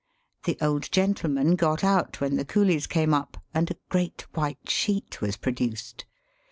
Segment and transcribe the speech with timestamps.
[0.45, 5.21] The old gentleman got out when the coolies came up, and a great white sheet
[5.21, 6.05] was produced.